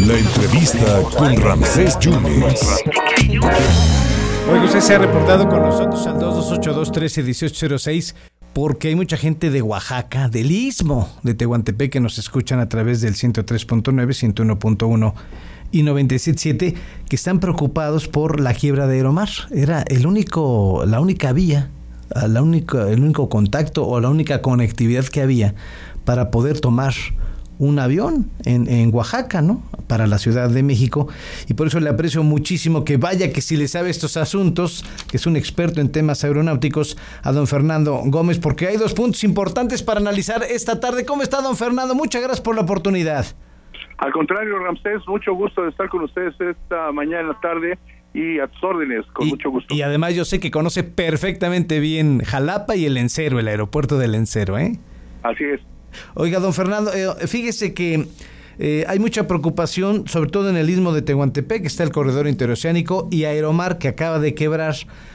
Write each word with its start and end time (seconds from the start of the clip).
La 0.00 0.18
entrevista 0.18 1.02
con 1.16 1.36
Ramsés 1.36 1.96
Yunes. 2.00 2.82
Oye, 4.50 4.64
usted 4.64 4.80
se 4.80 4.94
ha 4.94 4.98
reportado 4.98 5.48
con 5.48 5.62
nosotros 5.62 6.04
al 6.06 6.16
2282-131806 6.16 8.14
porque 8.52 8.88
hay 8.88 8.96
mucha 8.96 9.16
gente 9.16 9.50
de 9.50 9.62
Oaxaca, 9.62 10.28
del 10.28 10.50
Istmo 10.50 11.08
de 11.22 11.34
Tehuantepec 11.34 11.92
que 11.92 12.00
nos 12.00 12.18
escuchan 12.18 12.58
a 12.58 12.68
través 12.68 13.00
del 13.00 13.14
103.9, 13.14 13.84
101.1 13.92 15.14
y 15.70 15.82
97.7 15.82 16.74
que 17.08 17.16
están 17.16 17.38
preocupados 17.38 18.08
por 18.08 18.40
la 18.40 18.52
quiebra 18.54 18.88
de 18.88 18.96
Aeromar. 18.96 19.28
Era 19.52 19.82
el 19.82 20.06
único, 20.06 20.84
la 20.86 21.00
única 21.00 21.32
vía, 21.32 21.70
la 22.28 22.42
única, 22.42 22.88
el 22.90 23.00
único 23.00 23.28
contacto 23.28 23.86
o 23.86 24.00
la 24.00 24.08
única 24.08 24.42
conectividad 24.42 25.04
que 25.04 25.22
había 25.22 25.54
para 26.04 26.30
poder 26.30 26.60
tomar 26.60 26.94
un 27.58 27.78
avión 27.78 28.30
en, 28.44 28.68
en, 28.68 28.94
Oaxaca, 28.94 29.42
¿no? 29.42 29.62
Para 29.86 30.06
la 30.06 30.18
Ciudad 30.18 30.50
de 30.50 30.62
México. 30.62 31.08
Y 31.48 31.54
por 31.54 31.66
eso 31.66 31.80
le 31.80 31.90
aprecio 31.90 32.22
muchísimo 32.22 32.84
que 32.84 32.96
vaya, 32.96 33.32
que 33.32 33.40
si 33.40 33.56
le 33.56 33.68
sabe 33.68 33.90
estos 33.90 34.16
asuntos, 34.16 34.84
que 35.10 35.16
es 35.16 35.26
un 35.26 35.36
experto 35.36 35.80
en 35.80 35.90
temas 35.90 36.24
aeronáuticos, 36.24 36.96
a 37.22 37.32
don 37.32 37.46
Fernando 37.46 38.00
Gómez, 38.06 38.38
porque 38.38 38.68
hay 38.68 38.76
dos 38.76 38.94
puntos 38.94 39.24
importantes 39.24 39.82
para 39.82 40.00
analizar 40.00 40.42
esta 40.42 40.80
tarde. 40.80 41.04
¿Cómo 41.04 41.22
está, 41.22 41.40
don 41.40 41.56
Fernando? 41.56 41.94
Muchas 41.94 42.22
gracias 42.22 42.40
por 42.40 42.54
la 42.54 42.62
oportunidad. 42.62 43.26
Al 43.98 44.12
contrario, 44.12 44.58
Ramsés, 44.58 45.02
mucho 45.06 45.34
gusto 45.34 45.62
de 45.62 45.70
estar 45.70 45.88
con 45.88 46.02
ustedes 46.02 46.34
esta 46.40 46.90
mañana 46.92 47.38
tarde 47.40 47.78
y 48.12 48.38
a 48.38 48.46
tus 48.46 48.62
órdenes, 48.62 49.04
con 49.12 49.26
y, 49.26 49.30
mucho 49.30 49.50
gusto. 49.50 49.74
Y 49.74 49.82
además 49.82 50.14
yo 50.14 50.24
sé 50.24 50.40
que 50.40 50.50
conoce 50.50 50.84
perfectamente 50.84 51.80
bien 51.80 52.20
Jalapa 52.20 52.76
y 52.76 52.86
el 52.86 52.96
Encero, 52.96 53.38
el 53.38 53.48
aeropuerto 53.48 53.98
del 53.98 54.14
Encero, 54.14 54.58
¿eh? 54.58 54.78
Así 55.22 55.44
es. 55.44 55.60
Oiga, 56.14 56.40
don 56.40 56.52
Fernando, 56.52 56.92
eh, 56.92 57.26
fíjese 57.26 57.74
que 57.74 58.06
eh, 58.58 58.84
hay 58.88 58.98
mucha 58.98 59.26
preocupación, 59.26 60.06
sobre 60.06 60.30
todo 60.30 60.50
en 60.50 60.56
el 60.56 60.70
istmo 60.70 60.92
de 60.92 61.02
Tehuantepec, 61.02 61.64
está 61.64 61.82
el 61.82 61.90
corredor 61.90 62.28
interoceánico 62.28 63.08
y 63.10 63.24
Aeromar 63.24 63.78
que 63.78 63.88
acaba 63.88 64.18
de 64.18 64.34
quebrar. 64.34 64.74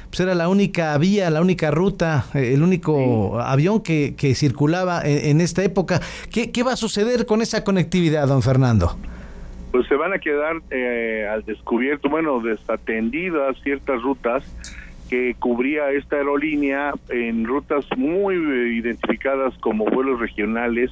Pues 0.10 0.20
era 0.22 0.34
la 0.34 0.50
única 0.50 0.98
vía, 0.98 1.30
la 1.30 1.40
única 1.40 1.70
ruta, 1.70 2.26
eh, 2.34 2.54
el 2.54 2.64
único 2.64 3.34
sí. 3.36 3.44
avión 3.46 3.82
que, 3.82 4.16
que 4.18 4.34
circulaba 4.34 5.02
en, 5.04 5.30
en, 5.30 5.42
esta 5.42 5.64
época. 5.64 6.02
¿Qué, 6.32 6.52
¿Qué 6.52 6.64
va 6.64 6.74
a 6.74 6.76
suceder 6.76 7.26
con 7.28 7.42
esa 7.42 7.64
conectividad, 7.64 8.28
don 8.28 8.42
Fernando? 8.42 8.98
Pues 9.72 9.88
se 9.88 9.96
van 9.96 10.14
a 10.14 10.18
quedar 10.18 10.56
eh, 10.72 11.28
al 11.32 11.46
descubierto, 11.46 12.10
bueno, 12.10 12.42
desatendidas 12.42 13.56
ciertas 13.62 14.02
rutas 14.02 14.44
que 15.10 15.36
cubría 15.40 15.92
esta 15.92 16.18
aerolínea 16.18 16.94
en 17.10 17.46
rutas 17.46 17.86
muy 17.98 18.36
identificadas 18.78 19.58
como 19.58 19.86
vuelos 19.86 20.20
regionales, 20.20 20.92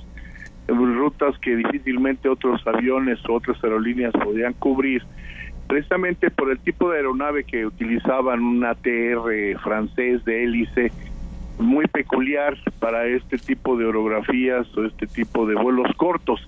rutas 0.68 1.38
que 1.40 1.56
difícilmente 1.56 2.28
otros 2.28 2.66
aviones 2.66 3.20
o 3.30 3.36
otras 3.36 3.64
aerolíneas 3.64 4.12
podían 4.14 4.54
cubrir, 4.54 5.04
precisamente 5.68 6.32
por 6.32 6.52
el 6.52 6.60
tipo 6.60 6.90
de 6.90 6.98
aeronave 6.98 7.44
que 7.44 7.66
utilizaban, 7.66 8.42
un 8.42 8.66
ATR 8.66 9.60
francés 9.64 10.26
de 10.26 10.44
hélice, 10.44 10.92
muy 11.60 11.86
peculiar 11.88 12.58
para 12.80 13.06
este 13.06 13.38
tipo 13.38 13.78
de 13.78 13.86
orografías 13.86 14.68
o 14.78 14.86
este 14.86 15.08
tipo 15.08 15.46
de 15.46 15.56
vuelos 15.56 15.88
cortos. 15.96 16.48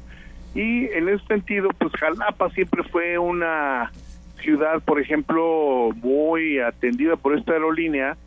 Y 0.56 0.86
en 0.88 1.10
ese 1.10 1.26
sentido, 1.28 1.70
pues 1.78 1.94
Jalapa 1.94 2.50
siempre 2.50 2.84
fue 2.84 3.18
una 3.18 3.92
ciudad, 4.40 4.82
por 4.84 5.00
ejemplo, 5.00 5.92
muy 5.96 6.60
atendida 6.60 7.16
por 7.16 7.38
esta 7.38 7.54
aerolínea, 7.54 8.18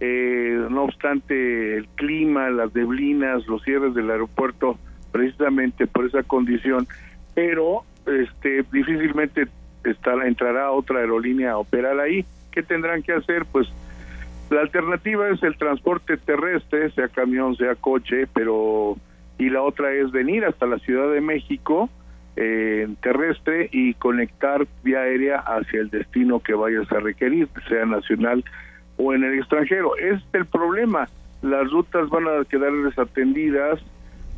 eh, 0.00 0.66
no 0.70 0.84
obstante 0.84 1.76
el 1.76 1.86
clima, 1.88 2.50
las 2.50 2.74
neblinas, 2.74 3.46
los 3.46 3.62
cierres 3.62 3.94
del 3.94 4.10
aeropuerto, 4.10 4.78
precisamente 5.12 5.86
por 5.86 6.06
esa 6.06 6.22
condición, 6.22 6.86
pero 7.34 7.84
este 8.06 8.64
difícilmente 8.72 9.46
estará, 9.84 10.26
entrará 10.26 10.70
otra 10.72 11.00
aerolínea 11.00 11.52
a 11.52 11.58
operar 11.58 11.98
ahí. 12.00 12.24
¿Qué 12.50 12.62
tendrán 12.62 13.02
que 13.02 13.12
hacer? 13.12 13.44
Pues 13.50 13.68
la 14.50 14.60
alternativa 14.60 15.28
es 15.28 15.42
el 15.42 15.56
transporte 15.56 16.16
terrestre, 16.16 16.90
sea 16.90 17.08
camión, 17.08 17.56
sea 17.56 17.74
coche, 17.74 18.26
pero 18.32 18.96
y 19.38 19.50
la 19.50 19.62
otra 19.62 19.92
es 19.92 20.10
venir 20.12 20.44
hasta 20.44 20.66
la 20.66 20.78
Ciudad 20.78 21.10
de 21.12 21.20
México, 21.20 21.90
eh, 22.36 22.88
terrestre 23.00 23.68
y 23.72 23.94
conectar 23.94 24.66
vía 24.82 25.00
aérea 25.00 25.38
hacia 25.38 25.80
el 25.80 25.90
destino 25.90 26.40
que 26.40 26.54
vayas 26.54 26.90
a 26.90 27.00
requerir, 27.00 27.48
sea 27.68 27.86
nacional 27.86 28.44
o 28.96 29.14
en 29.14 29.24
el 29.24 29.38
extranjero. 29.38 29.96
Es 29.96 30.22
el 30.32 30.46
problema. 30.46 31.08
Las 31.42 31.70
rutas 31.70 32.08
van 32.08 32.24
a 32.26 32.44
quedar 32.44 32.72
desatendidas, 32.72 33.80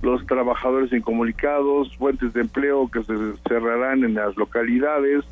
los 0.02 0.26
trabajadores 0.26 0.92
incomunicados, 0.92 1.94
fuentes 1.96 2.32
de 2.34 2.42
empleo 2.42 2.90
que 2.90 3.02
se 3.02 3.14
cerrarán 3.48 4.04
en 4.04 4.14
las 4.14 4.36
localidades 4.36 5.24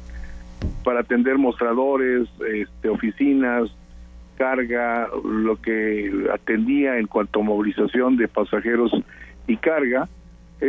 para 0.85 1.01
atender 1.01 1.37
mostradores, 1.37 2.29
este, 2.51 2.89
oficinas, 2.89 3.71
carga, 4.37 5.09
lo 5.25 5.61
que 5.61 6.29
atendía 6.33 6.99
en 6.99 7.07
cuanto 7.07 7.41
a 7.41 7.45
movilización 7.45 8.17
de 8.17 8.29
pasajeros 8.29 8.91
y 9.47 9.57
carga 9.57 10.09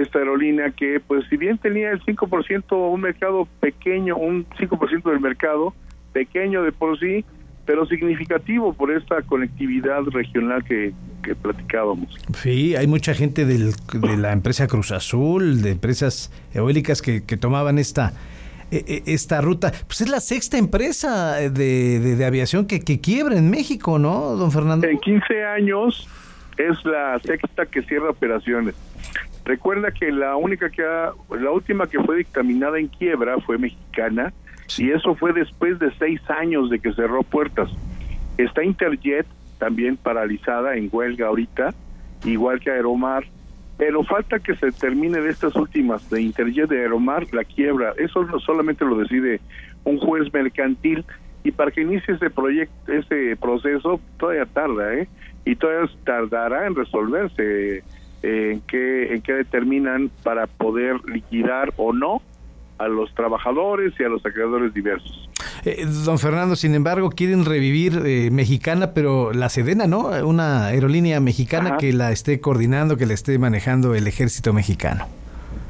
esta 0.01 0.19
aerolínea 0.19 0.71
que 0.71 0.99
pues 0.99 1.25
si 1.29 1.37
bien 1.37 1.57
tenía 1.57 1.91
el 1.91 2.01
5% 2.01 2.91
un 2.91 3.01
mercado 3.01 3.47
pequeño, 3.59 4.17
un 4.17 4.45
5% 4.45 5.09
del 5.09 5.19
mercado 5.19 5.73
pequeño 6.13 6.63
de 6.63 6.71
por 6.71 6.99
sí, 6.99 7.25
pero 7.65 7.85
significativo 7.85 8.73
por 8.73 8.91
esta 8.91 9.21
conectividad 9.23 10.03
regional 10.11 10.63
que, 10.63 10.93
que 11.23 11.35
platicábamos. 11.35 12.15
Sí, 12.35 12.75
hay 12.75 12.87
mucha 12.87 13.13
gente 13.13 13.45
del, 13.45 13.73
de 13.93 14.17
la 14.17 14.31
empresa 14.31 14.67
Cruz 14.67 14.91
Azul, 14.91 15.61
de 15.61 15.71
empresas 15.71 16.31
eólicas 16.53 17.01
que, 17.01 17.23
que 17.23 17.37
tomaban 17.37 17.77
esta 17.77 18.13
esta 18.71 19.41
ruta. 19.41 19.71
Pues 19.87 20.01
es 20.01 20.09
la 20.09 20.19
sexta 20.19 20.57
empresa 20.57 21.35
de, 21.35 21.49
de, 21.49 22.15
de 22.15 22.25
aviación 22.25 22.65
que, 22.65 22.81
que 22.81 22.99
quiebra 22.99 23.37
en 23.37 23.49
México, 23.49 23.99
¿no, 23.99 24.35
don 24.35 24.51
Fernando? 24.51 24.87
En 24.87 24.99
15 24.99 25.45
años 25.45 26.09
es 26.57 26.83
la 26.83 27.19
sexta 27.19 27.65
que 27.65 27.83
cierra 27.83 28.09
operaciones. 28.09 28.75
Recuerda 29.45 29.91
que 29.91 30.11
la 30.11 30.35
única 30.35 30.69
que 30.71 30.83
ha, 30.83 31.13
la 31.39 31.51
última 31.51 31.87
que 31.87 31.99
fue 31.99 32.17
dictaminada 32.17 32.79
en 32.79 32.87
quiebra 32.87 33.39
fue 33.39 33.59
mexicana 33.59 34.33
sí. 34.65 34.85
y 34.85 34.91
eso 34.91 35.15
fue 35.15 35.33
después 35.33 35.77
de 35.77 35.91
seis 35.99 36.19
años 36.29 36.71
de 36.71 36.79
que 36.79 36.91
cerró 36.93 37.21
puertas. 37.21 37.69
Está 38.37 38.63
Interjet 38.63 39.27
también 39.59 39.97
paralizada 39.97 40.75
en 40.75 40.89
huelga 40.91 41.27
ahorita, 41.27 41.73
igual 42.25 42.59
que 42.59 42.71
Aeromar, 42.71 43.23
pero 43.77 44.03
falta 44.03 44.39
que 44.39 44.55
se 44.55 44.71
termine 44.71 45.21
de 45.21 45.29
estas 45.29 45.55
últimas 45.55 46.09
de 46.09 46.23
Interjet 46.23 46.67
de 46.67 46.81
Aeromar 46.81 47.31
la 47.31 47.43
quiebra. 47.43 47.93
Eso 47.97 48.23
no 48.23 48.39
solamente 48.39 48.83
lo 48.83 48.97
decide 48.97 49.41
un 49.83 49.99
juez 49.99 50.33
mercantil 50.33 51.05
y 51.43 51.51
para 51.51 51.69
que 51.69 51.81
inicie 51.81 52.15
ese 52.15 52.31
proyecto, 52.31 52.91
ese 52.91 53.35
proceso 53.35 54.01
todavía 54.17 54.47
tarda, 54.47 54.95
¿eh? 54.95 55.07
Y 55.45 55.55
todavía 55.55 55.87
tardará 56.03 56.65
en 56.65 56.73
resolverse 56.73 57.83
en 58.25 58.61
qué 58.61 59.13
en 59.13 59.21
qué 59.21 59.33
determinan 59.33 60.09
para 60.23 60.47
poder 60.47 60.97
liquidar 61.05 61.73
o 61.77 61.93
no 61.93 62.21
a 62.77 62.87
los 62.87 63.13
trabajadores 63.13 63.93
y 63.99 64.03
a 64.03 64.09
los 64.09 64.25
acreedores 64.25 64.73
diversos. 64.73 65.29
Eh, 65.63 65.85
don 66.05 66.19
Fernando, 66.19 66.55
sin 66.55 66.75
embargo, 66.75 67.09
quieren 67.09 67.45
revivir 67.45 68.01
eh, 68.05 68.29
Mexicana, 68.31 68.91
pero 68.93 69.31
la 69.31 69.49
Sedena, 69.49 69.87
¿no? 69.87 70.09
Una 70.27 70.65
aerolínea 70.65 71.19
mexicana 71.19 71.69
Ajá. 71.69 71.77
que 71.77 71.93
la 71.93 72.11
esté 72.11 72.41
coordinando, 72.41 72.97
que 72.97 73.05
la 73.05 73.13
esté 73.13 73.39
manejando 73.39 73.95
el 73.95 74.07
ejército 74.07 74.51
mexicano. 74.51 75.05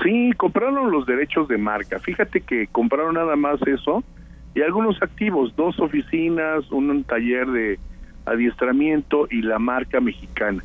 Sí, 0.04 0.32
compraron 0.38 0.92
los 0.92 1.06
derechos 1.06 1.48
de 1.48 1.58
marca. 1.58 2.00
Fíjate 2.00 2.42
que 2.42 2.68
compraron 2.68 3.16
nada 3.16 3.36
más 3.36 3.60
eso 3.68 4.04
y 4.56 4.62
algunos 4.62 5.02
activos, 5.02 5.56
dos 5.56 5.80
oficinas, 5.80 6.70
un 6.72 7.04
taller 7.04 7.48
de 7.48 7.80
adiestramiento 8.26 9.28
y 9.30 9.42
la 9.42 9.60
marca 9.60 10.00
mexicana 10.00 10.64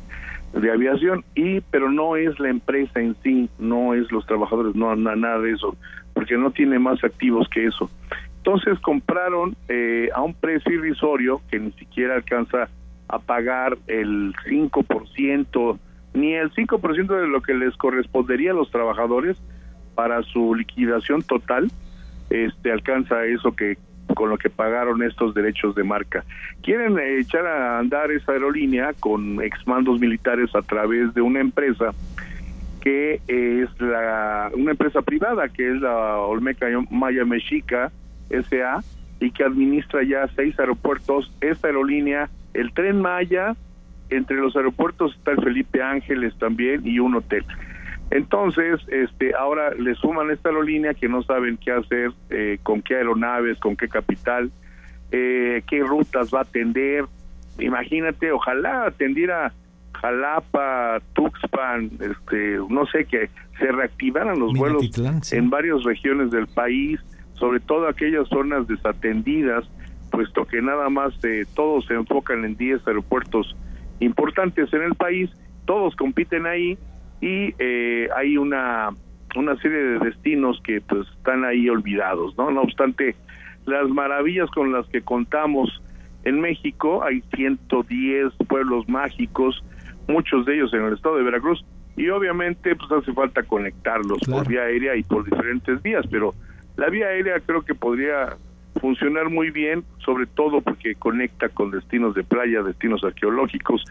de 0.53 0.71
aviación 0.71 1.23
y 1.35 1.61
pero 1.61 1.91
no 1.91 2.15
es 2.15 2.39
la 2.39 2.49
empresa 2.49 2.99
en 2.99 3.15
sí 3.23 3.49
no 3.57 3.93
es 3.93 4.11
los 4.11 4.25
trabajadores 4.25 4.75
no 4.75 4.95
nada 4.95 5.39
de 5.39 5.51
eso 5.51 5.75
porque 6.13 6.37
no 6.37 6.51
tiene 6.51 6.77
más 6.77 7.03
activos 7.03 7.47
que 7.49 7.65
eso. 7.65 7.89
Entonces 8.37 8.79
compraron 8.79 9.55
eh, 9.69 10.09
a 10.13 10.21
un 10.21 10.33
precio 10.33 10.73
irrisorio 10.73 11.41
que 11.49 11.59
ni 11.59 11.71
siquiera 11.73 12.15
alcanza 12.15 12.69
a 13.07 13.19
pagar 13.19 13.77
el 13.87 14.33
5% 14.45 15.79
ni 16.13 16.33
el 16.33 16.51
5% 16.51 17.21
de 17.21 17.27
lo 17.27 17.41
que 17.41 17.53
les 17.53 17.75
correspondería 17.77 18.51
a 18.51 18.55
los 18.55 18.69
trabajadores 18.71 19.37
para 19.95 20.21
su 20.23 20.55
liquidación 20.55 21.21
total 21.21 21.71
este 22.31 22.71
alcanza 22.71 23.25
eso 23.25 23.55
que 23.55 23.77
con 24.13 24.29
lo 24.29 24.37
que 24.37 24.49
pagaron 24.49 25.03
estos 25.03 25.33
derechos 25.33 25.75
de 25.75 25.83
marca. 25.83 26.23
Quieren 26.61 26.97
echar 26.99 27.45
a 27.45 27.79
andar 27.79 28.11
esa 28.11 28.33
aerolínea 28.33 28.93
con 28.99 29.41
exmandos 29.41 29.99
militares 29.99 30.53
a 30.55 30.61
través 30.61 31.13
de 31.13 31.21
una 31.21 31.39
empresa 31.39 31.93
que 32.81 33.21
es 33.27 33.69
la 33.79 34.49
una 34.55 34.71
empresa 34.71 35.03
privada 35.03 35.47
que 35.49 35.71
es 35.71 35.81
la 35.81 36.17
Olmeca 36.17 36.65
Maya 36.89 37.23
Mexica 37.25 37.91
SA 38.29 38.81
y 39.19 39.31
que 39.31 39.43
administra 39.43 40.03
ya 40.03 40.27
seis 40.35 40.59
aeropuertos. 40.59 41.31
Esta 41.41 41.67
aerolínea, 41.67 42.29
el 42.53 42.73
tren 42.73 43.01
Maya, 43.01 43.55
entre 44.09 44.37
los 44.37 44.55
aeropuertos 44.55 45.15
está 45.15 45.31
el 45.31 45.43
Felipe 45.43 45.81
Ángeles 45.81 46.33
también 46.37 46.81
y 46.85 46.99
un 46.99 47.15
hotel. 47.15 47.45
Entonces, 48.11 48.81
este, 48.89 49.33
ahora 49.35 49.73
le 49.73 49.95
suman 49.95 50.31
esta 50.31 50.49
aerolínea 50.49 50.93
que 50.93 51.07
no 51.07 51.23
saben 51.23 51.57
qué 51.57 51.71
hacer, 51.71 52.11
eh, 52.29 52.59
con 52.61 52.81
qué 52.81 52.97
aeronaves, 52.97 53.57
con 53.59 53.77
qué 53.77 53.87
capital, 53.87 54.51
eh, 55.11 55.63
qué 55.65 55.79
rutas 55.79 56.29
va 56.33 56.39
a 56.39 56.41
atender. 56.43 57.05
Imagínate, 57.57 58.33
ojalá 58.33 58.85
atendiera 58.85 59.53
Jalapa, 59.93 60.99
Tuxpan, 61.13 61.89
este, 62.01 62.57
no 62.69 62.85
sé, 62.87 63.05
que 63.05 63.29
se 63.57 63.71
reactivaran 63.71 64.39
los 64.39 64.53
vuelos 64.53 64.83
en 65.31 65.49
varias 65.49 65.81
regiones 65.83 66.31
del 66.31 66.47
país, 66.47 66.99
sobre 67.35 67.61
todo 67.61 67.87
aquellas 67.87 68.27
zonas 68.27 68.67
desatendidas, 68.67 69.69
puesto 70.11 70.45
que 70.45 70.61
nada 70.61 70.89
más 70.89 71.13
eh, 71.23 71.45
todos 71.55 71.85
se 71.85 71.93
enfocan 71.93 72.43
en 72.43 72.57
10 72.57 72.85
aeropuertos 72.85 73.55
importantes 74.01 74.73
en 74.73 74.81
el 74.81 74.95
país, 74.95 75.29
todos 75.65 75.95
compiten 75.95 76.45
ahí 76.45 76.77
y 77.21 77.53
eh, 77.59 78.09
hay 78.15 78.37
una 78.37 78.89
una 79.35 79.55
serie 79.57 79.77
de 79.77 79.99
destinos 79.99 80.61
que 80.63 80.81
pues 80.81 81.07
están 81.17 81.45
ahí 81.45 81.69
olvidados, 81.69 82.37
¿no? 82.37 82.51
No 82.51 82.63
obstante, 82.63 83.15
las 83.65 83.87
maravillas 83.89 84.49
con 84.51 84.73
las 84.73 84.85
que 84.87 85.01
contamos 85.01 85.81
en 86.23 86.41
México, 86.41 87.03
hay 87.03 87.23
110 87.35 88.33
pueblos 88.47 88.87
mágicos, 88.89 89.63
muchos 90.07 90.45
de 90.45 90.55
ellos 90.55 90.73
en 90.73 90.83
el 90.83 90.93
estado 90.93 91.17
de 91.17 91.23
Veracruz, 91.23 91.63
y 91.95 92.09
obviamente 92.09 92.75
pues 92.75 92.91
hace 92.91 93.13
falta 93.13 93.43
conectarlos 93.43 94.19
por 94.29 94.47
vía 94.47 94.63
aérea 94.63 94.95
y 94.95 95.03
por 95.03 95.23
diferentes 95.23 95.81
vías, 95.81 96.05
pero 96.09 96.33
la 96.77 96.89
vía 96.89 97.07
aérea 97.07 97.39
creo 97.39 97.63
que 97.63 97.75
podría 97.75 98.37
funcionar 98.81 99.29
muy 99.29 99.51
bien, 99.51 99.85
sobre 100.03 100.25
todo 100.25 100.59
porque 100.61 100.95
conecta 100.95 101.47
con 101.49 101.71
destinos 101.71 102.15
de 102.15 102.23
playa, 102.23 102.63
destinos 102.63 103.03
arqueológicos, 103.03 103.85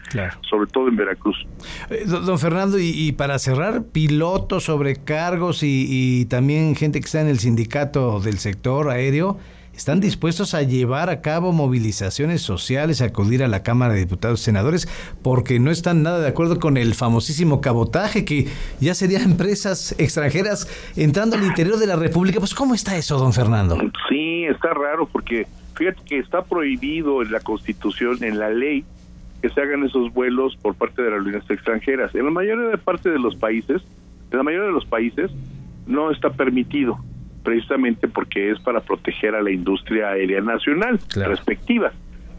sobre 0.49 0.69
todo 0.69 0.89
en 0.89 0.97
Veracruz. 0.97 1.47
Eh, 1.89 2.03
don 2.05 2.37
Fernando, 2.37 2.77
y, 2.77 3.13
para 3.13 3.39
cerrar, 3.39 3.85
pilotos, 3.85 4.65
sobrecargos 4.65 5.63
y, 5.63 5.87
y 5.89 6.25
también 6.25 6.75
gente 6.75 6.99
que 6.99 7.05
está 7.05 7.21
en 7.21 7.29
el 7.29 7.39
sindicato 7.39 8.19
del 8.19 8.37
sector 8.37 8.89
aéreo, 8.89 9.39
están 9.81 9.99
dispuestos 9.99 10.53
a 10.53 10.61
llevar 10.61 11.09
a 11.09 11.21
cabo 11.21 11.53
movilizaciones 11.53 12.43
sociales, 12.43 13.01
a 13.01 13.05
acudir 13.05 13.43
a 13.43 13.47
la 13.47 13.63
Cámara 13.63 13.95
de 13.95 14.01
Diputados 14.01 14.41
y 14.41 14.43
Senadores, 14.43 14.87
porque 15.23 15.59
no 15.59 15.71
están 15.71 16.03
nada 16.03 16.19
de 16.19 16.27
acuerdo 16.27 16.59
con 16.59 16.77
el 16.77 16.93
famosísimo 16.93 17.61
cabotaje, 17.61 18.23
que 18.23 18.45
ya 18.79 18.93
serían 18.93 19.23
empresas 19.23 19.95
extranjeras 19.97 20.67
entrando 20.95 21.35
al 21.35 21.43
interior 21.43 21.77
de 21.79 21.87
la 21.87 21.95
República. 21.95 22.37
Pues, 22.37 22.53
¿cómo 22.53 22.75
está 22.75 22.95
eso, 22.95 23.17
don 23.17 23.33
Fernando? 23.33 23.79
Sí, 24.07 24.43
está 24.43 24.71
raro, 24.71 25.07
porque 25.11 25.47
fíjate 25.73 25.99
que 26.05 26.19
está 26.19 26.43
prohibido 26.43 27.23
en 27.23 27.31
la 27.31 27.39
Constitución, 27.39 28.23
en 28.23 28.37
la 28.37 28.51
ley, 28.51 28.85
que 29.41 29.49
se 29.49 29.61
hagan 29.61 29.83
esos 29.83 30.13
vuelos 30.13 30.55
por 30.61 30.75
parte 30.75 31.01
de 31.01 31.09
las 31.09 31.23
líneas 31.23 31.49
extranjeras. 31.49 32.13
En 32.13 32.25
la 32.25 32.29
mayoría 32.29 32.67
de 32.67 32.77
parte 32.77 33.09
de 33.09 33.17
los 33.17 33.35
países, 33.35 33.81
en 34.29 34.37
la 34.37 34.43
mayoría 34.43 34.67
de 34.67 34.73
los 34.73 34.85
países, 34.85 35.31
no 35.87 36.11
está 36.11 36.29
permitido 36.29 36.99
precisamente 37.43 38.07
porque 38.07 38.51
es 38.51 38.59
para 38.59 38.81
proteger 38.81 39.35
a 39.35 39.41
la 39.41 39.51
industria 39.51 40.09
aérea 40.09 40.41
nacional 40.41 40.99
respectiva. 41.15 41.91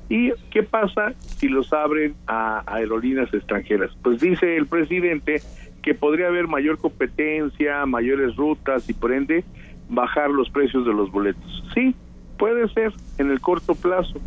¿Y 0.08 0.32
qué 0.50 0.62
pasa 0.62 1.14
si 1.38 1.48
los 1.48 1.72
abren 1.72 2.14
a 2.26 2.62
aerolíneas 2.66 3.32
extranjeras? 3.32 3.90
Pues 4.02 4.20
dice 4.20 4.56
el 4.56 4.66
presidente 4.66 5.40
que 5.80 5.94
podría 5.94 6.28
haber 6.28 6.48
mayor 6.48 6.78
competencia, 6.78 7.84
mayores 7.86 8.36
rutas 8.36 8.88
y 8.88 8.92
por 8.92 9.12
ende 9.12 9.44
bajar 9.88 10.30
los 10.30 10.50
precios 10.50 10.86
de 10.86 10.92
los 10.92 11.10
boletos. 11.10 11.64
Sí, 11.74 11.94
puede 12.38 12.68
ser 12.68 12.92
en 13.18 13.30
el 13.30 13.40
corto 13.40 13.74
plazo, 13.74 14.20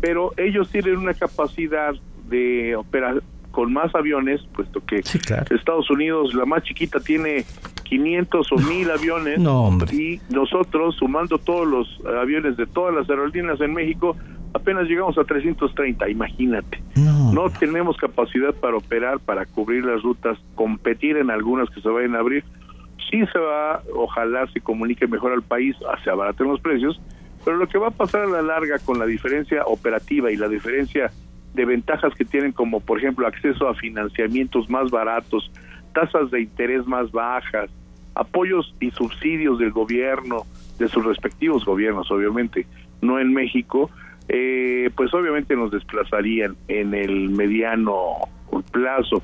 pero 0.00 0.32
ellos 0.36 0.70
tienen 0.70 0.96
una 0.96 1.14
capacidad 1.14 1.94
de 2.28 2.74
operar 2.74 3.22
con 3.50 3.72
más 3.72 3.94
aviones, 3.94 4.42
puesto 4.54 4.84
que 4.84 4.96
Estados 5.50 5.90
Unidos, 5.90 6.34
la 6.34 6.44
más 6.44 6.62
chiquita, 6.62 7.00
tiene 7.00 7.44
500 7.88 8.52
o 8.52 8.56
1000 8.56 8.90
aviones. 8.90 9.38
Y 9.92 10.20
nosotros, 10.30 10.96
sumando 10.96 11.38
todos 11.38 11.66
los 11.66 12.00
aviones 12.20 12.56
de 12.56 12.66
todas 12.66 12.94
las 12.94 13.08
aerolíneas 13.08 13.60
en 13.60 13.74
México, 13.74 14.16
apenas 14.54 14.88
llegamos 14.88 15.16
a 15.18 15.24
330, 15.24 16.08
imagínate. 16.08 16.82
No. 16.96 17.48
tenemos 17.58 17.96
capacidad 17.96 18.54
para 18.54 18.76
operar, 18.76 19.20
para 19.20 19.46
cubrir 19.46 19.84
las 19.84 20.02
rutas, 20.02 20.38
competir 20.54 21.16
en 21.16 21.30
algunas 21.30 21.68
que 21.70 21.80
se 21.80 21.88
vayan 21.88 22.16
a 22.16 22.20
abrir. 22.20 22.44
Sí 23.10 23.20
se 23.32 23.38
va, 23.38 23.82
ojalá 23.94 24.46
se 24.52 24.60
comunique 24.60 25.06
mejor 25.06 25.32
al 25.32 25.42
país, 25.42 25.76
se 26.02 26.10
abaraten 26.10 26.48
los 26.48 26.60
precios, 26.60 27.00
pero 27.44 27.56
lo 27.56 27.68
que 27.68 27.78
va 27.78 27.88
a 27.88 27.92
pasar 27.92 28.22
a 28.22 28.26
la 28.26 28.42
larga 28.42 28.78
con 28.80 28.98
la 28.98 29.06
diferencia 29.06 29.62
operativa 29.66 30.32
y 30.32 30.36
la 30.36 30.48
diferencia 30.48 31.12
de 31.54 31.64
ventajas 31.64 32.12
que 32.14 32.24
tienen 32.24 32.52
como 32.52 32.80
por 32.80 32.98
ejemplo 32.98 33.26
acceso 33.26 33.68
a 33.68 33.74
financiamientos 33.74 34.68
más 34.68 34.90
baratos, 34.90 35.50
tasas 35.96 36.30
de 36.30 36.42
interés 36.42 36.86
más 36.86 37.10
bajas, 37.10 37.70
apoyos 38.14 38.74
y 38.80 38.90
subsidios 38.90 39.58
del 39.58 39.70
gobierno, 39.70 40.42
de 40.78 40.88
sus 40.88 41.02
respectivos 41.06 41.64
gobiernos, 41.64 42.10
obviamente, 42.10 42.66
no 43.00 43.18
en 43.18 43.32
México, 43.32 43.90
eh, 44.28 44.90
pues 44.94 45.14
obviamente 45.14 45.56
nos 45.56 45.70
desplazarían 45.70 46.54
en 46.68 46.92
el 46.92 47.30
mediano 47.30 48.28
plazo. 48.70 49.22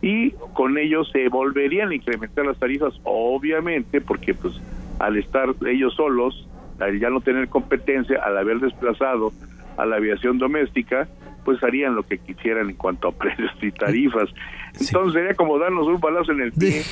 Y 0.00 0.30
con 0.54 0.78
ellos 0.78 1.10
se 1.12 1.28
volverían 1.28 1.90
a 1.90 1.94
incrementar 1.96 2.46
las 2.46 2.58
tarifas, 2.58 2.94
obviamente, 3.02 4.00
porque 4.00 4.32
pues 4.32 4.54
al 5.00 5.16
estar 5.16 5.48
ellos 5.66 5.94
solos, 5.94 6.48
al 6.78 7.00
ya 7.00 7.10
no 7.10 7.20
tener 7.20 7.48
competencia, 7.48 8.20
al 8.24 8.38
haber 8.38 8.60
desplazado 8.60 9.32
a 9.76 9.86
la 9.86 9.96
aviación 9.96 10.38
doméstica, 10.38 11.08
pues 11.44 11.62
harían 11.62 11.94
lo 11.94 12.02
que 12.02 12.18
quisieran 12.18 12.70
en 12.70 12.76
cuanto 12.76 13.08
a 13.08 13.12
precios 13.18 13.50
y 13.60 13.70
tarifas. 13.72 14.28
Entonces 14.78 15.12
sería 15.12 15.34
como 15.34 15.58
darnos 15.58 15.86
un 15.86 16.00
balazo 16.00 16.32
en 16.32 16.40
el 16.40 16.52
pie. 16.52 16.82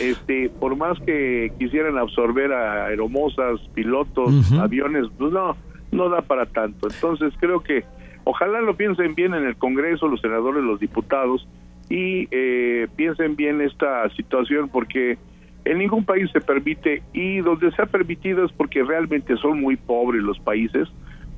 Este, 0.00 0.48
por 0.48 0.76
más 0.76 0.98
que 1.00 1.52
quisieran 1.58 1.98
absorber 1.98 2.52
a 2.52 2.86
aeromosas, 2.86 3.60
pilotos, 3.74 4.52
aviones, 4.52 5.06
pues 5.18 5.32
no, 5.32 5.56
no 5.90 6.08
da 6.08 6.22
para 6.22 6.46
tanto. 6.46 6.88
Entonces 6.88 7.32
creo 7.40 7.60
que 7.60 7.84
ojalá 8.24 8.60
lo 8.60 8.76
piensen 8.76 9.14
bien 9.14 9.34
en 9.34 9.44
el 9.44 9.56
Congreso, 9.56 10.06
los 10.06 10.20
senadores, 10.20 10.62
los 10.62 10.78
diputados, 10.78 11.48
y 11.90 12.28
eh, 12.30 12.86
piensen 12.96 13.34
bien 13.34 13.60
esta 13.60 14.08
situación 14.10 14.68
porque 14.68 15.18
en 15.64 15.78
ningún 15.78 16.04
país 16.04 16.30
se 16.32 16.40
permite 16.40 17.02
y 17.12 17.38
donde 17.38 17.70
se 17.72 17.82
ha 17.82 17.86
permitido 17.86 18.44
es 18.44 18.52
porque 18.52 18.82
realmente 18.82 19.36
son 19.36 19.60
muy 19.60 19.76
pobres 19.76 20.22
los 20.22 20.38
países, 20.38 20.88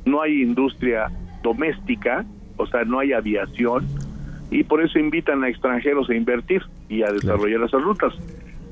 no 0.04 0.22
hay 0.22 0.42
industria 0.42 1.10
doméstica, 1.42 2.24
o 2.60 2.66
sea, 2.66 2.84
no 2.84 2.98
hay 2.98 3.12
aviación 3.12 3.86
y 4.50 4.64
por 4.64 4.82
eso 4.82 4.98
invitan 4.98 5.44
a 5.44 5.48
extranjeros 5.48 6.10
a 6.10 6.14
invertir 6.14 6.62
y 6.88 7.02
a 7.02 7.12
desarrollar 7.12 7.62
esas 7.62 7.82
rutas. 7.82 8.12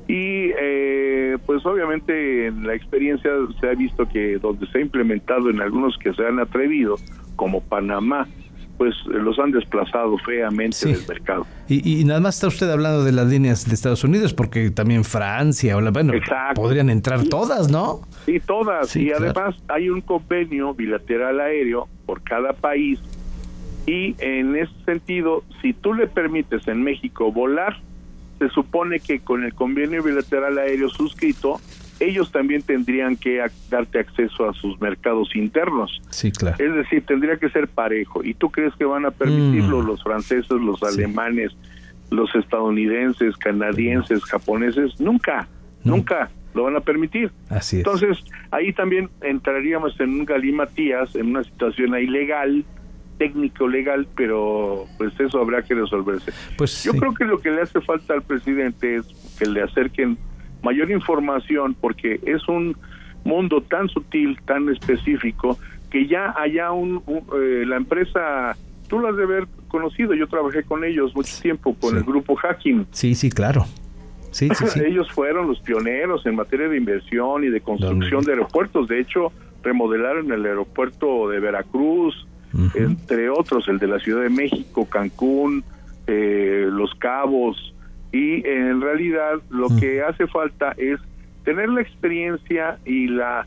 Y 0.07 0.51
eh, 0.59 1.37
pues 1.45 1.65
obviamente 1.65 2.47
en 2.47 2.65
la 2.65 2.73
experiencia 2.73 3.31
se 3.61 3.69
ha 3.69 3.75
visto 3.75 4.07
que 4.09 4.39
donde 4.39 4.65
se 4.67 4.79
ha 4.79 4.81
implementado 4.81 5.49
en 5.49 5.61
algunos 5.61 5.97
que 5.99 6.13
se 6.13 6.25
han 6.25 6.39
atrevido, 6.39 6.95
como 7.35 7.61
Panamá, 7.61 8.27
pues 8.79 8.95
los 9.05 9.37
han 9.39 9.51
desplazado 9.51 10.17
feamente 10.19 10.87
del 10.87 11.05
mercado. 11.07 11.45
Y, 11.67 12.03
nada 12.05 12.21
más 12.21 12.35
está 12.35 12.47
usted 12.47 12.69
hablando 12.71 13.03
de 13.03 13.11
las 13.11 13.27
líneas 13.27 13.67
de 13.67 13.75
Estados 13.75 14.03
Unidos, 14.03 14.33
porque 14.33 14.71
también 14.71 15.03
Francia, 15.03 15.77
o 15.77 15.81
la, 15.81 15.91
bueno, 15.91 16.13
podrían 16.55 16.89
entrar 16.89 17.25
todas, 17.25 17.69
¿no? 17.69 18.01
Sí, 18.25 18.39
todas. 18.39 18.95
y 18.95 19.11
además 19.11 19.55
hay 19.67 19.89
un 19.89 20.01
convenio 20.01 20.73
bilateral 20.73 21.39
aéreo 21.39 21.87
por 22.05 22.23
cada 22.23 22.53
país 22.53 22.99
y 23.89 24.15
en 24.19 24.55
ese 24.55 24.71
sentido, 24.85 25.43
si 25.63 25.73
tú 25.73 25.95
le 25.95 26.05
permites 26.05 26.67
en 26.67 26.83
México 26.83 27.31
volar, 27.31 27.77
se 28.37 28.47
supone 28.49 28.99
que 28.99 29.19
con 29.19 29.43
el 29.43 29.55
convenio 29.55 30.03
bilateral 30.03 30.59
aéreo 30.59 30.89
suscrito, 30.89 31.59
ellos 31.99 32.31
también 32.31 32.61
tendrían 32.61 33.15
que 33.15 33.43
darte 33.71 33.97
acceso 33.97 34.47
a 34.47 34.53
sus 34.53 34.79
mercados 34.79 35.35
internos. 35.35 36.03
Sí, 36.11 36.31
claro. 36.31 36.63
Es 36.63 36.71
decir, 36.75 37.03
tendría 37.03 37.37
que 37.37 37.49
ser 37.49 37.67
parejo. 37.67 38.23
¿Y 38.23 38.35
tú 38.35 38.51
crees 38.51 38.75
que 38.75 38.85
van 38.85 39.07
a 39.07 39.11
permitirlo 39.11 39.81
mm. 39.81 39.87
los 39.87 40.03
franceses, 40.03 40.51
los 40.51 40.83
alemanes, 40.83 41.51
los 42.11 42.33
estadounidenses, 42.35 43.35
canadienses, 43.37 44.23
japoneses? 44.23 45.01
Nunca, 45.01 45.47
nunca 45.83 46.29
lo 46.53 46.65
van 46.65 46.75
a 46.75 46.81
permitir. 46.81 47.31
Así 47.49 47.77
Entonces, 47.77 48.19
ahí 48.51 48.71
también 48.71 49.09
entraríamos 49.21 49.99
en 49.99 50.11
un 50.11 50.25
galimatías, 50.25 51.15
en 51.15 51.29
una 51.29 51.43
situación 51.43 51.97
ilegal, 51.99 52.63
técnico 53.19 53.67
legal, 53.67 54.07
pero 54.15 54.87
pues 54.97 55.13
eso 55.19 55.39
habrá 55.39 55.61
que 55.61 55.75
resolverse. 55.75 56.31
Pues 56.57 56.83
yo 56.83 56.93
creo 56.93 57.13
que 57.13 57.25
lo 57.25 57.39
que 57.39 57.51
le 57.51 57.61
hace 57.61 57.79
falta 57.81 58.15
al 58.15 58.23
presidente 58.23 58.95
es 58.95 59.05
que 59.37 59.45
le 59.45 59.61
acerquen 59.61 60.17
mayor 60.63 60.89
información 60.89 61.75
porque 61.79 62.19
es 62.25 62.47
un 62.47 62.75
mundo 63.23 63.61
tan 63.61 63.87
sutil, 63.89 64.39
tan 64.45 64.69
específico 64.69 65.59
que 65.91 66.07
ya 66.07 66.33
haya 66.37 66.71
un, 66.71 67.03
eh, 67.35 67.65
la 67.67 67.75
empresa 67.75 68.55
tú 68.87 68.99
lo 68.99 69.09
has 69.09 69.17
de 69.17 69.23
haber 69.23 69.47
conocido, 69.67 70.13
yo 70.15 70.27
trabajé 70.27 70.63
con 70.63 70.83
ellos 70.83 71.15
mucho 71.15 71.39
tiempo 71.41 71.75
con 71.75 71.95
el 71.95 72.03
grupo 72.03 72.35
Hacking. 72.35 72.87
Sí, 72.91 73.13
sí, 73.13 73.29
claro. 73.29 73.65
Sí, 74.31 74.49
sí, 74.53 74.79
ellos 74.85 75.11
fueron 75.11 75.47
los 75.47 75.59
pioneros 75.59 76.25
en 76.25 76.35
materia 76.35 76.67
de 76.67 76.77
inversión 76.77 77.43
y 77.43 77.49
de 77.49 77.61
construcción 77.61 78.23
de 78.23 78.33
aeropuertos. 78.33 78.87
De 78.87 78.99
hecho, 78.99 79.31
remodelaron 79.63 80.31
el 80.31 80.45
aeropuerto 80.45 81.29
de 81.29 81.39
Veracruz, 81.39 82.27
entre 82.75 83.29
otros, 83.29 83.67
el 83.67 83.77
de 83.79 83.87
la 83.87 83.99
Ciudad 83.99 84.23
de 84.23 84.29
México, 84.29 84.85
Cancún, 84.89 85.63
eh, 86.07 86.67
Los 86.71 86.93
Cabos, 86.95 87.73
y 88.11 88.45
en 88.47 88.81
realidad 88.81 89.33
lo 89.49 89.67
que 89.79 90.01
hace 90.01 90.25
falta 90.27 90.73
es 90.77 90.99
tener 91.45 91.69
la 91.69 91.81
experiencia 91.81 92.79
y 92.85 93.07
la 93.07 93.45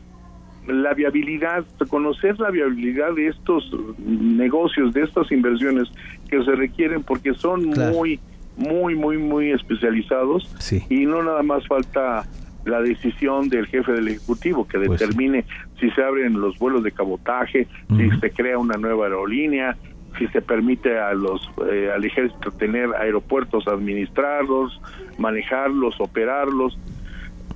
la 0.65 0.93
viabilidad, 0.93 1.65
conocer 1.89 2.39
la 2.39 2.49
viabilidad 2.49 3.13
de 3.15 3.27
estos 3.27 3.69
negocios, 3.99 4.93
de 4.93 5.01
estas 5.01 5.29
inversiones 5.29 5.89
que 6.29 6.41
se 6.41 6.51
requieren 6.55 7.03
porque 7.03 7.33
son 7.33 7.73
Claro. 7.73 7.91
muy, 7.91 8.17
muy, 8.55 8.95
muy, 8.95 9.17
muy 9.17 9.51
especializados 9.51 10.49
Sí. 10.59 10.81
y 10.89 11.05
no 11.05 11.21
nada 11.21 11.43
más 11.43 11.67
falta 11.67 12.23
la 12.65 12.81
decisión 12.81 13.49
del 13.49 13.67
jefe 13.67 13.91
del 13.91 14.07
Ejecutivo 14.07 14.67
que 14.67 14.77
Pues 14.79 14.99
sí. 14.99 15.05
determine 15.05 15.45
si 15.79 15.89
se 15.91 16.03
abren 16.03 16.39
los 16.39 16.57
vuelos 16.59 16.83
de 16.83 16.91
cabotaje, 16.91 17.67
si 17.97 18.09
se 18.19 18.31
crea 18.31 18.57
una 18.57 18.77
nueva 18.77 19.05
aerolínea, 19.05 19.75
si 20.17 20.27
se 20.27 20.41
permite 20.41 20.99
a 20.99 21.13
los 21.13 21.41
eh, 21.71 21.89
al 21.93 22.05
ejército 22.05 22.51
tener 22.51 22.89
aeropuertos, 22.95 23.67
administrarlos, 23.67 24.79
manejarlos, 25.17 25.99
operarlos. 25.99 26.77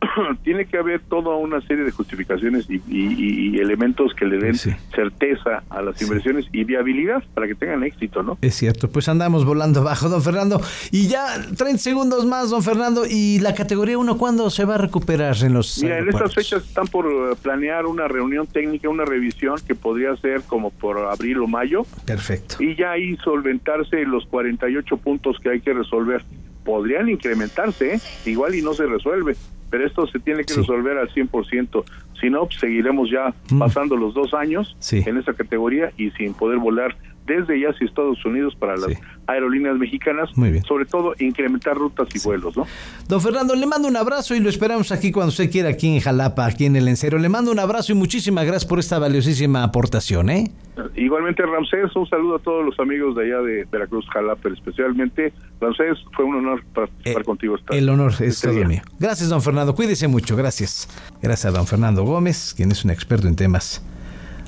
Tiene 0.43 0.65
que 0.65 0.77
haber 0.77 1.01
toda 1.01 1.35
una 1.35 1.61
serie 1.61 1.83
de 1.83 1.91
justificaciones 1.91 2.69
y, 2.69 2.75
y- 2.87 3.55
y 3.55 3.59
elementos 3.59 4.13
que 4.13 4.25
le 4.25 4.37
den 4.37 4.55
Sí. 4.55 4.71
certeza 4.93 5.63
a 5.69 5.81
las 5.81 5.97
Sí. 5.97 6.05
inversiones 6.05 6.45
y 6.51 6.63
viabilidad 6.63 7.23
para 7.33 7.47
que 7.47 7.55
tengan 7.55 7.83
éxito, 7.83 8.23
¿no? 8.23 8.37
Es 8.41 8.55
cierto, 8.55 8.89
pues 8.89 9.07
andamos 9.09 9.45
volando 9.45 9.83
bajo, 9.83 10.09
don 10.09 10.21
Fernando. 10.21 10.61
Y 10.91 11.07
ya 11.07 11.25
30 11.57 11.77
segundos 11.77 12.25
más, 12.25 12.49
don 12.49 12.63
Fernando. 12.63 13.03
¿Y 13.09 13.39
la 13.39 13.53
categoría 13.53 13.97
1 13.97 14.17
cuándo 14.17 14.49
se 14.49 14.65
va 14.65 14.75
a 14.75 14.77
recuperar 14.79 15.35
en 15.43 15.53
los 15.53 15.81
Mira, 15.81 15.99
en 15.99 16.09
estas 16.09 16.33
fechas 16.33 16.63
están 16.65 16.87
por 16.87 17.05
eh, 17.07 17.35
planear 17.41 17.85
una 17.85 18.07
reunión 18.07 18.47
técnica, 18.47 18.89
una 18.89 19.05
revisión 19.05 19.55
que 19.65 19.75
podría 19.75 20.15
ser 20.17 20.41
como 20.43 20.71
por 20.71 20.97
abril 20.99 21.37
o 21.39 21.47
mayo 21.47 21.83
Perfecto. 22.05 22.55
y 22.63 22.75
ya 22.75 22.91
ahí 22.91 23.15
solventarse 23.17 24.03
los 24.05 24.25
48 24.27 24.97
puntos 24.97 25.37
que 25.41 25.49
hay 25.49 25.61
que 25.61 25.73
resolver. 25.73 26.23
Podrían 26.63 27.07
incrementarse, 27.09 27.95
¿eh? 27.95 27.99
igual 28.25 28.53
y 28.55 28.61
no 28.61 28.73
se 28.73 28.85
resuelve, 28.85 29.35
pero 29.69 29.85
esto 29.85 30.07
se 30.07 30.19
tiene 30.19 30.43
que 30.43 30.53
Sí. 30.53 30.59
resolver 30.61 30.97
al 30.97 31.09
100%. 31.09 31.83
Si 32.19 32.29
no, 32.29 32.45
pues, 32.45 32.59
seguiremos 32.59 33.09
ya 33.11 33.33
Mm. 33.51 33.59
pasando 33.59 33.95
los 33.97 34.13
dos 34.13 34.33
años 34.33 34.75
Sí. 34.79 35.03
en 35.05 35.17
esa 35.17 35.33
categoría 35.33 35.91
y 35.97 36.11
sin 36.11 36.33
poder 36.33 36.57
volar 36.59 36.95
desde 37.27 37.59
ya 37.59 37.69
hacia 37.69 37.85
Estados 37.85 38.23
Unidos 38.25 38.55
para 38.57 38.75
las 38.77 38.91
Sí. 38.93 38.97
aerolíneas 39.27 39.77
mexicanas, 39.77 40.29
Muy 40.37 40.49
bien. 40.51 40.63
sobre 40.63 40.85
todo 40.85 41.13
incrementar 41.19 41.75
rutas 41.77 42.07
y 42.15 42.19
vuelos, 42.19 42.55
¿no? 42.57 42.65
Don 43.07 43.21
Fernando, 43.21 43.53
le 43.55 43.65
mando 43.67 43.87
un 43.87 43.97
abrazo 43.97 44.33
y 44.35 44.39
lo 44.39 44.49
esperamos 44.49 44.91
aquí 44.91 45.11
cuando 45.11 45.29
usted 45.29 45.51
quiera, 45.51 45.69
aquí 45.69 45.93
en 45.93 45.99
Jalapa, 45.99 46.45
aquí 46.45 46.65
en 46.65 46.75
el 46.77 46.87
Encero. 46.87 47.17
Le 47.19 47.29
mando 47.29 47.51
un 47.51 47.59
abrazo 47.59 47.91
y 47.91 47.95
muchísimas 47.95 48.45
gracias 48.45 48.65
por 48.65 48.79
esta 48.79 48.97
valiosísima 48.99 49.63
aportación, 49.63 50.29
¿eh? 50.29 50.49
Igualmente, 50.95 51.43
Ramsés, 51.43 51.95
un 51.95 52.07
saludo 52.07 52.35
a 52.35 52.39
todos 52.39 52.63
los 52.63 52.79
amigos 52.79 53.15
de 53.15 53.25
allá 53.25 53.41
de 53.41 53.65
Veracruz, 53.71 54.05
Jalapa, 54.13 54.49
especialmente. 54.49 55.33
Ramsés, 55.59 55.97
fue 56.15 56.23
un 56.25 56.35
honor 56.35 56.63
participar 56.73 57.21
Eh, 57.21 57.25
contigo. 57.25 57.55
esta- 57.55 57.75
El 57.75 57.89
honor 57.89 58.11
es 58.13 58.21
este 58.21 58.47
todo 58.47 58.57
día. 58.57 58.67
mío. 58.67 58.81
Gracias, 58.99 59.27
don 59.29 59.41
Fernando. 59.41 59.75
Cuídese 59.75 60.07
mucho. 60.07 60.35
Gracias. 60.35 60.87
Gracias 61.21 61.53
a 61.53 61.57
don 61.57 61.67
Fernando 61.67 62.03
Gómez, 62.03 62.53
quien 62.55 62.71
es 62.71 62.85
un 62.85 62.91
experto 62.91 63.27
en 63.27 63.35
temas 63.35 63.83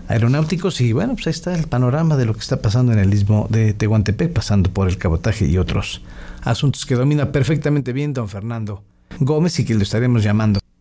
aeronáuticos. 0.10 0.82
Y 0.82 0.92
bueno, 0.92 1.14
pues 1.14 1.28
ahí 1.28 1.32
está 1.32 1.56
el 1.56 1.68
panorama 1.68 2.18
de 2.18 2.26
lo 2.26 2.34
que 2.34 2.42
está 2.42 2.62
pasando 2.62 2.92
en 2.92 3.00
el 3.00 3.14
istmo 3.14 3.48
de 3.50 3.74
Tehuantepec, 3.74 4.34
pasando 4.34 4.70
por 4.72 4.90
el 4.90 4.98
cabotaje 4.98 5.46
y 5.46 5.58
otros 5.58 6.02
asuntos 6.42 6.86
que 6.86 6.96
domina 6.96 7.32
perfectamente 7.32 7.94
bien 7.94 8.14
don 8.14 8.28
Fernando 8.28 8.84
Gómez 9.20 9.60
y 9.60 9.66
que 9.66 9.76
lo 9.76 9.84
estaremos 9.84 10.24
llamando 10.24 10.59